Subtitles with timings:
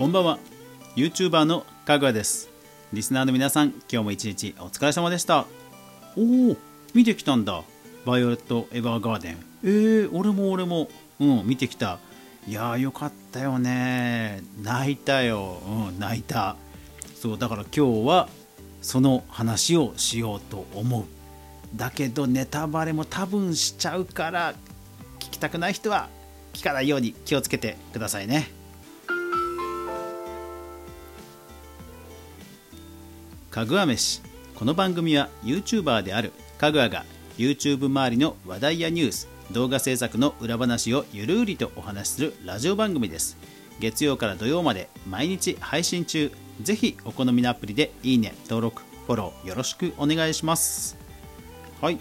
[0.00, 0.38] こんばんは。
[0.96, 2.48] YouTuber のかぐわです。
[2.90, 5.44] リスナーの皆さん今日も一日お疲れ様でした。
[6.16, 6.56] おお
[6.94, 7.62] 見てきたんだ。
[8.06, 9.36] バイオレット・エヴァーガーデン。
[9.62, 10.88] えー、俺も俺も。
[11.20, 11.98] うん見てきた。
[12.48, 14.42] いやーよかったよね。
[14.62, 15.60] 泣いたよ。
[15.66, 16.56] うん泣いた。
[17.14, 18.30] そうだから今日は
[18.80, 21.04] その話をしようと思う。
[21.76, 24.54] だけどネタバレも多分しちゃうから
[25.18, 26.08] 聞きたくない人は
[26.54, 28.59] 聞かないように気をつけてくださいね。
[33.50, 34.22] かぐわ飯。
[34.54, 37.04] この番組は YouTuber であるかぐわが
[37.36, 43.36] YouTube 周りの話題やニュース動画制作の裏話をゆるりとお話しするラジオ番組です。
[43.80, 46.30] 月曜から土曜まで毎日配信中。
[46.62, 50.96] ぜひお好みのアプリでいいね登録フォローよろしくお願いします。
[51.80, 51.98] はい。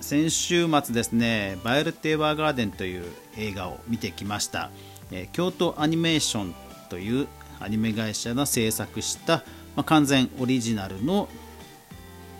[0.00, 3.04] 先週末ですね「バイオレット・エヴァーガーデン」という
[3.36, 4.70] 映画を見てきました、
[5.10, 6.54] えー、京都アニメーション
[6.90, 7.26] という
[7.58, 9.42] アニメ会社が制作した、
[9.76, 11.28] まあ、完全オリジナルの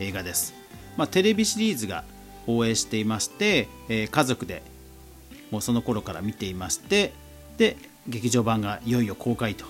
[0.01, 0.55] 映画です、
[0.97, 2.05] まあ、テレビシリーズが
[2.47, 4.63] 放映していまして、えー、家族で
[5.51, 7.13] もうその頃から見ていまして
[7.59, 7.77] で
[8.09, 9.65] 劇場版がいよいよ公開と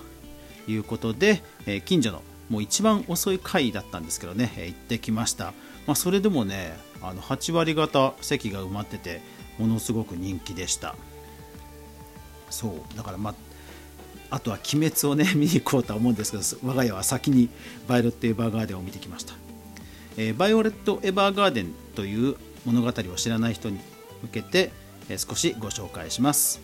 [0.68, 5.46] いうことで、えー、近所のもう一番遅い回だったんですけどね、えー、行ってきました、
[5.86, 9.20] まあ、それでもねあの8割方席が埋まってて
[9.58, 10.94] ものすごく人気でした。
[12.50, 13.34] そうだからまあ
[14.30, 17.48] あとは「鬼滅」をね 見に行こうとは思うんですけど我が家は先に
[17.88, 19.34] 「バイオレット・エヴァーガーデン」を見てきました、
[20.16, 23.78] えー、バイオレット・エヴァーガーデンという物語を知らない人に
[24.22, 24.72] 向けて、
[25.08, 26.60] え少しご紹介します、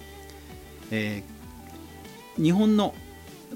[0.91, 2.95] えー、日本の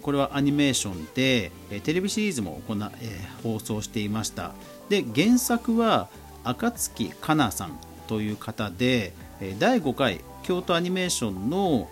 [0.03, 4.53] これはアニメーションでえテレビシリーズも行、え、放送していました。
[4.89, 6.09] で原作は
[6.45, 9.13] 暁かなさんという方で
[9.59, 11.89] 第5回京都アニメーションの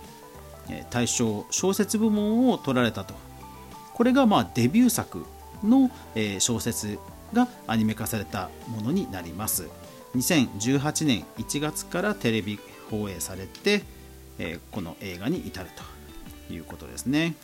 [0.90, 3.14] 大賞小説部門を取られたと。
[3.94, 5.24] これがまあデビュー作
[5.62, 5.90] の
[6.38, 6.98] 小説
[7.32, 9.68] がアニメ化されたものになります。
[10.16, 12.58] 2018年1月からテレビ
[12.90, 13.82] 放映されて、
[14.70, 15.68] この映画に至る
[16.48, 17.34] ということですね。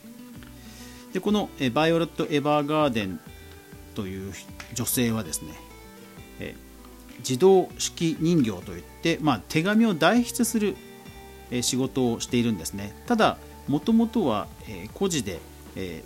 [1.12, 3.20] でこの、えバイオレット・エヴァーガーデン
[3.94, 4.32] という
[4.74, 5.54] 女性はですね、
[6.38, 6.54] え
[7.18, 10.76] 自動式人形といって、まあ、手紙を代筆する、
[11.62, 12.94] 仕事をしているんですね。
[13.06, 13.38] ただ
[13.68, 14.48] もともとは、
[14.94, 15.40] 孤児で、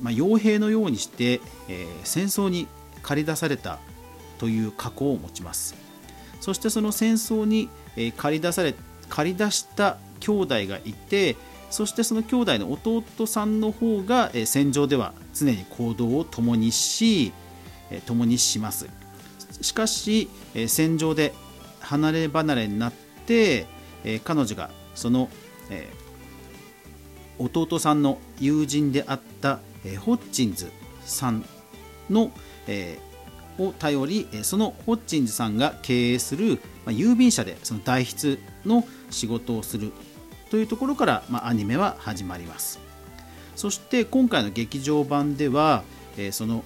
[0.00, 1.40] まあ、傭兵のようにして、
[2.04, 2.66] 戦争に
[3.02, 3.78] 駆り出された
[4.38, 5.74] という過去を持ちます。
[6.40, 8.74] そしてその戦争に駆り出され
[9.08, 11.36] 駆り出した兄弟がいて
[11.70, 17.32] そしてその兄弟の弟さんの方が戦場では常に行動を共にし
[18.06, 18.88] 共にします。
[19.62, 20.28] しかし
[20.66, 21.32] 戦場で
[21.80, 22.92] 離れ離れになっ
[23.26, 23.66] て
[24.24, 25.28] 彼女がその
[27.38, 29.60] 弟さんの友人であった
[30.00, 30.70] ホッチンズ
[31.04, 31.44] さん
[32.10, 32.30] の
[33.58, 39.92] を頼りそのホッチンズさんが経営するまあ郵便社でその代筆の仕事をする
[40.50, 42.78] というところから、まあ、アニメは始まります。
[43.56, 45.82] そして今回の劇場版では、
[46.16, 46.62] えその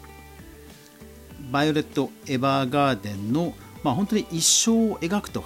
[1.51, 5.45] バイオレット・エヴァーガーデンの、まあ、本当に一生を描くと、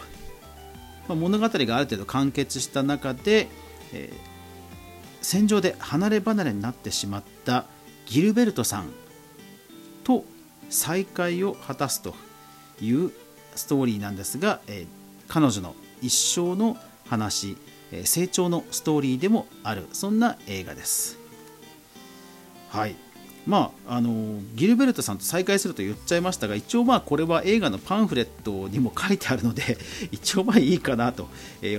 [1.08, 3.48] まあ、物語がある程度完結した中で、
[3.92, 4.16] えー、
[5.20, 7.64] 戦場で離れ離れになってしまった
[8.06, 8.90] ギルベルトさん
[10.04, 10.24] と
[10.70, 12.14] 再会を果たすと
[12.80, 13.10] いう
[13.54, 14.86] ストーリーなんですが、えー、
[15.28, 16.76] 彼女の一生の
[17.08, 17.56] 話、
[17.92, 19.86] えー、成長のストーリーでもある。
[19.92, 21.18] そんな映画です。
[22.70, 22.96] はい。
[23.46, 29.78] まああのギルベルトさんと再会すると言っちゃいましたが一応まあこれは映画のパンフレットにも書いてあるので
[30.12, 31.28] 一応まあいいかなと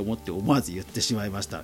[0.02, 1.64] 思って思わず言ってしまいました。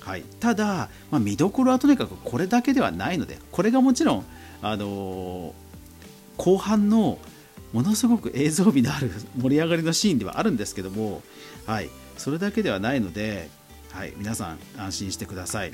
[0.00, 4.24] はい、ただ、まあ、見どころはとにかくこれだけではないのでこれがもちろん、
[4.60, 5.54] あの
[6.36, 7.18] 後半の
[7.72, 9.10] ものすごく映像美のある
[9.40, 11.22] 盛り上がりのシーンではあるんですけども、
[11.64, 11.88] はい、
[12.18, 13.48] それだけではないので、
[13.92, 15.72] はい、皆さん安心してください。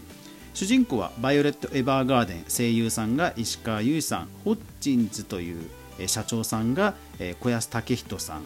[0.60, 5.66] 主人公はバイオレット・エヴァーガーデン声優さんが石川由依さんホッチンズという
[6.06, 6.92] 社長さんが
[7.40, 8.42] 小安武人さん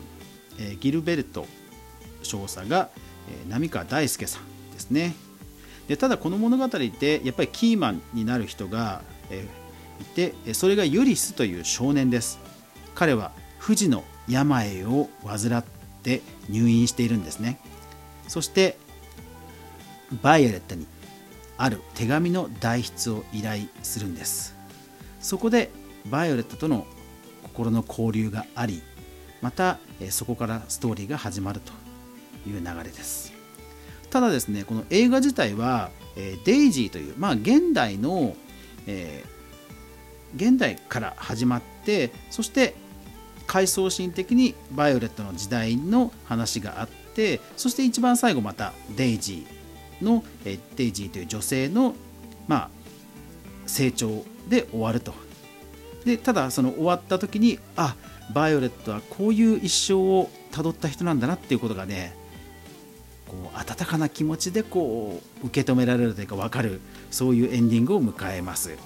[0.79, 1.45] ギルベルト
[2.23, 2.91] 少佐が
[3.49, 5.17] 浪川大輔さんですね。
[5.89, 9.03] でただこの物語ってやっぱりキーマンになる人が
[10.01, 12.39] いてそれがユリスという少年です。
[12.95, 15.65] 彼は不治の病を患っ
[16.05, 17.59] て入院しているんですね。
[18.29, 18.79] そして
[20.23, 20.87] バイオレットに
[21.57, 24.57] ある手紙の代筆を依頼するんです。
[25.21, 25.71] そこで
[26.11, 26.87] ヴァイオレットとの
[27.43, 28.83] 心の交流があり
[29.41, 29.79] また
[30.11, 31.73] そこからストーリーが始まると
[32.49, 33.33] いう流れです。
[34.11, 35.91] ただですねこの映画自体は
[36.45, 38.37] デイジーという、まあ、現代の
[38.87, 42.75] えー、現代から始まってそして
[43.47, 49.64] 回想シーン的にヴァイオレットの時代の話があってそして一番最後またデイジー
[50.03, 51.95] の、えデイジーという女性の、
[52.47, 52.71] まあ、
[53.67, 55.15] 成長で終わると。
[56.05, 57.97] でただその終わった時にあ
[58.35, 62.15] バイオレットはこういう一生をたどった人なんだなっていうことがね
[63.27, 66.81] こう温かな気持ちでこう受け止められるというか分かる
[67.11, 68.77] そういうエンディングを迎えます。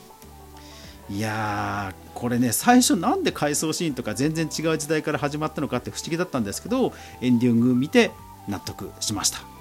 [1.11, 8.11] いやーこれね最初なんで回想シーンとか全然違う時代から始まったのかって不思議だったんですけどエンディング見て
[8.47, 9.58] 納得しました。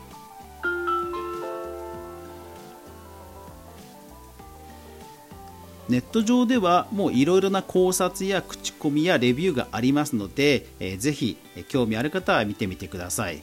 [5.89, 11.37] ネット上ではもういろいろな考察や口コミやレビューがありますので、えー、ぜひ
[11.69, 13.41] 興味ある方は見てみてください。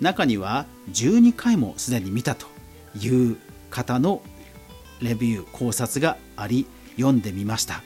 [0.00, 2.46] 中には12回もすでに見たと
[2.98, 3.36] いう
[3.70, 4.22] 方の
[5.00, 6.66] レビュー考察があり
[6.96, 7.82] 読んでみました。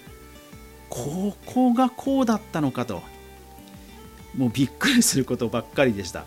[0.88, 3.02] ここがこうだったのかと。
[4.36, 6.24] もうびっくりすることばっかりでした。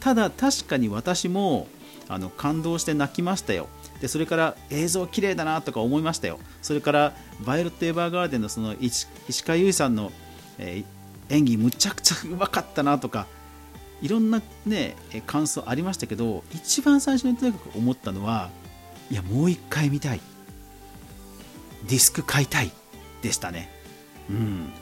[0.00, 1.66] ただ確かに私も
[2.08, 3.68] あの感動して泣きましたよ。
[4.00, 6.38] でそれから映像綺麗だなとか思いましたよ。
[6.62, 9.06] それからバイオレット・エヴァーガーデンのその石
[9.44, 10.12] 川由依さんの、
[10.58, 13.26] えー、演技むちゃくちゃうまかったなとか
[14.02, 14.96] いろんなね
[15.26, 18.50] 感想ありましたけど一番最初にとにかく思ったのは
[19.10, 20.20] いやもう一回見たい。
[21.88, 22.72] ディスク買いたい。
[23.22, 23.70] でしたね。
[24.30, 24.72] うん。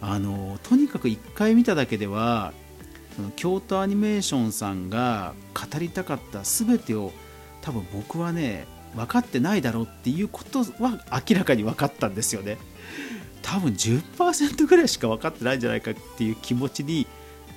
[0.00, 2.52] あのとにかく1回見ただけでは
[3.36, 7.12] 京都アニメーションさんが語りたかった全てを
[7.62, 12.58] 多分僕はね分かってないだろうっていうことは明らかに分かったんですよね。
[13.40, 17.06] 多分10%ぐらいしか分かってないんじゃないかっていう気持ちに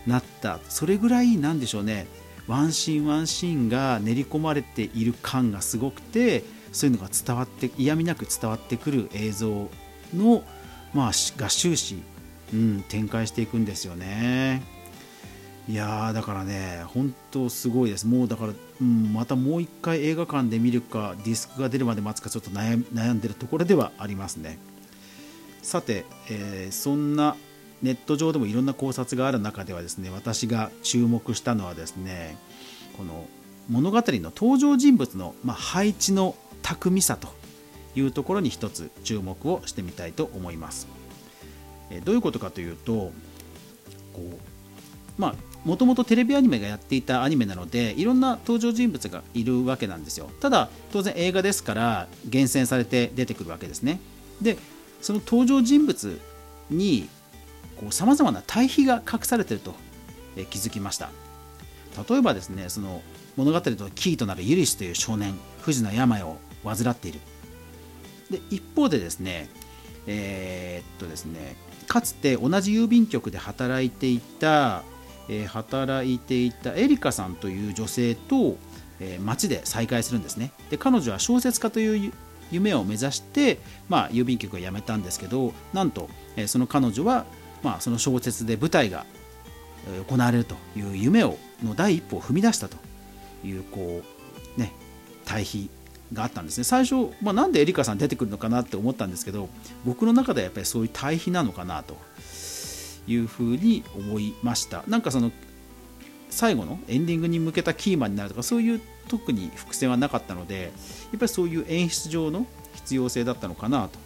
[0.08, 0.60] なった。
[0.70, 2.08] それぐらいなんでしょうね。
[2.48, 9.70] ワンシーンワンシーンが練り込まれている感がすごくてそういうのが伝わって嫌味なく伝わってくる映像
[10.14, 10.44] の、
[10.94, 12.04] まあ、が終始、
[12.54, 14.75] うん、展開していくんですよね。
[15.68, 18.06] いやだからね、本当すごいです。
[18.06, 24.60] もうだから、うん、またもう一回映画館で見るか、ディスクが出るまで待つか、ちょっと悩んでるところではありますね。
[25.64, 27.36] さて、えー、そんな
[27.82, 32.38] ネット上でもいろんな考察がある中ではですね、私が注目したのはですね、
[32.98, 33.28] この
[33.68, 37.30] 物語の登場人物の、まあ、配置の巧みさと
[37.96, 40.88] いうところに一つ注目をしてみたいと思います。
[41.90, 43.12] えどういうことかというと
[44.14, 44.38] こう
[45.18, 45.36] まあ
[45.66, 50.30] もともとテレビアニメがやっていたアニメなのでいろんな登場人物がいるわけなんですよ。
[50.40, 54.00] ただ当然映画ですから厳選されて出てくるわけですね。
[54.42, 54.58] で
[55.02, 56.20] その登場人物
[56.70, 57.10] に
[57.90, 59.76] さまざまな対比が隠されていると、
[60.50, 61.10] 気づきました。
[62.10, 63.02] 例えばですねその
[63.36, 67.20] 物語のキーとなるユリスという少年不治の病を患っている。
[68.30, 69.50] で一方でですね
[70.08, 71.56] えー、っとですね
[71.88, 74.84] かつて同じ郵便局で働いていた、
[75.30, 78.58] えー、働いていたエリカさんという女性と、
[79.00, 80.52] えー、街で再会するんですね。
[80.70, 82.14] で彼女は小説家という
[82.52, 87.26] 夢を目指して、まあ、郵便局を辞めたんですけどなんと、えー、その彼女は、
[87.64, 89.06] まあ、その小説で舞台が
[90.10, 92.78] 行われるという夢をの第一歩を踏み出したと
[93.44, 94.02] いうこ
[94.58, 94.72] うね
[95.26, 95.70] 対比
[96.14, 96.64] があったんですね。
[96.64, 99.50] 最初、まあ、なんでエリカさん出てくるのかなって思ったんですけど
[99.86, 101.98] 僕の中ではやっぱりそういう対比なのかなと。
[103.08, 104.84] いうふうに思いました。
[104.88, 105.32] なんかその
[106.30, 110.72] 最後のエンディングに向けたキーマンになるとかそういう特に伏線はなかったのでやっ
[111.20, 114.00] ぱりそういう演出上の必要性だったのかなと。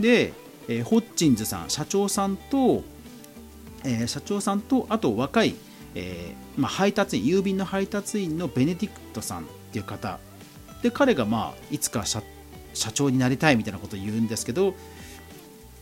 [0.00, 0.32] で、
[0.68, 2.82] えー、ホッチンズさん社長さんと、
[3.84, 5.54] えー、社長さんとあと若い、
[5.94, 10.18] えーまあ、配達員郵便の配達員のベネディクトさんっていう方。
[10.82, 12.22] で彼がまあいつか社
[12.92, 14.74] 長になりたいみたいなことを言うんですけど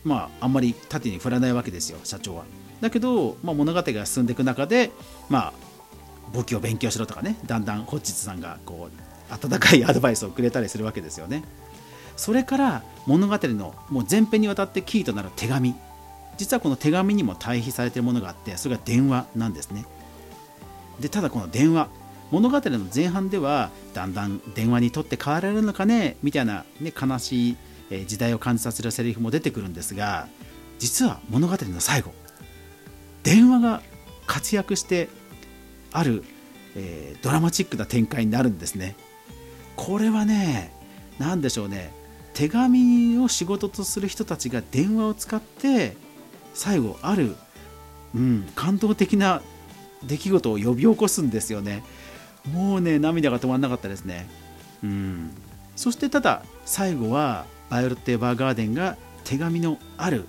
[0.05, 2.45] まああんまり縦に振らないわけですよ社長は。
[2.79, 4.91] だけど、まあ、物語が進んでいく中で
[5.27, 5.53] まあ
[6.31, 11.43] 簿記を勉強しろとかねだんだんホッチッツさんがこう温かいアドバイスをくれたりするわけですよね。
[12.15, 15.75] それから物語のもう前編にわたってキーとなる手紙
[16.37, 19.85] 実はこの手紙にも対比されているものがあってそれが電話なんですね。
[20.99, 21.89] でただこの電話
[22.31, 27.57] 物語の前半ではだんだん電話に取って代わられるのかねみたいな、ね、悲しい
[27.89, 30.27] え時代を感じさせるセリフも出てくるんですが
[30.79, 32.13] 実は物語の最後
[33.23, 33.81] 電話が
[34.27, 35.09] 活躍して
[35.91, 36.23] ある、
[36.75, 38.95] えー、ドラマチックな展開になるんですね。
[39.75, 40.71] これはね
[41.19, 41.93] 何でしょうね。
[42.33, 45.95] 手紙を仕事とする人たちが電話を使って
[46.53, 47.35] 最後ある、
[48.13, 49.41] うん、感動的な
[50.03, 51.83] 出来事を呼び起こすんですよね。
[52.51, 54.27] もうね涙が止まらなかったですね。
[54.83, 55.31] うん。
[55.75, 60.25] そしてただ最後はバイオレット・エヴァーガーデンが手紙のある、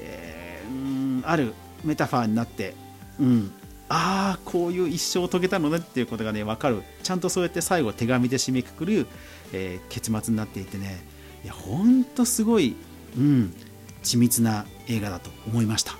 [0.00, 0.74] えー、う
[1.20, 2.74] んあるメタファーになって、
[3.20, 3.52] うん、
[3.88, 6.82] ああこういう一生を遂げたのねっていうことがね分かる。
[7.02, 9.06] ちゃんとそうやって最後手紙で締めくくる、
[9.52, 11.00] えー、結末になっていてね。
[11.44, 12.74] いやほんとすごい、
[13.16, 13.54] うん、
[14.02, 15.94] 緻密な映画だと思いました。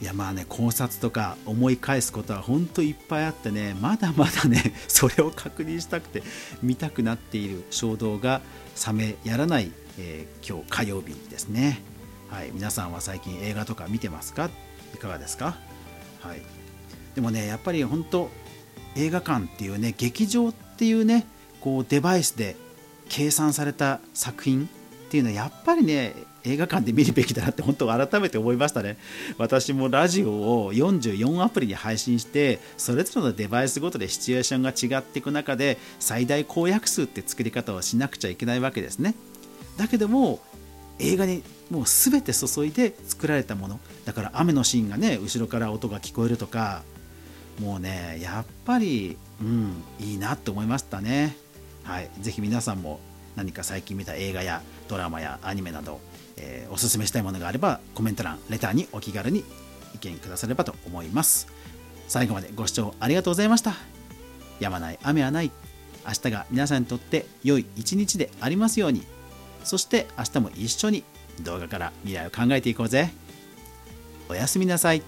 [0.00, 6.22] いやまあね考察とか思い返すことは本当いっぱいあってねまだまだね それを確認したくて
[6.62, 8.40] 見たくなっている衝動が
[8.86, 11.82] 冷めやらない、えー、今日火曜日ですね。
[12.30, 14.50] はい、皆さんは最近映画とか見てますか？
[14.94, 15.56] いかがですか、
[16.20, 16.42] はい、
[17.14, 18.30] でもねやっぱり本当
[18.96, 21.26] 映画館っていうね劇場っていうね
[21.60, 22.56] こうデバイスで
[23.08, 24.68] 計算された作品
[25.08, 28.98] っていうのはやっぱりね映画館で見るべきだなって本当改めて思いましたね。
[29.38, 30.30] 私もラジオ
[30.64, 39.14] を44アプリに配信してそれぞれのデバイスごとでシチュエーションが違っていく中で最大公約数って作り方をしなくちゃいけないわけですね。
[39.78, 40.40] だけども
[40.98, 43.80] 映画にもう全て注いで作られたもの。
[44.04, 46.82] だから雨のシーンがね後ろから音が聞こえるとか
[47.60, 51.34] もうねやっぱりうんいいなって思いましたね。
[51.82, 53.00] はい是非皆さんも
[53.36, 56.00] 何か最近見た映画やドラマやアニメなど、
[56.36, 59.44] えー、おすすめしたいものがあればコメント欄レターにお気軽に
[59.94, 61.46] 意見くださればと思います。
[62.08, 63.74] 最後までご視聴ありがとうございました。
[64.60, 65.50] やまない雨はない。
[66.06, 69.06] 明日が皆さんにとって良い一日でありますように。
[69.62, 71.04] そして明日も一緒に
[71.42, 73.10] 動画から未来を考えていこうぜ。
[74.28, 75.02] おやすみなさい。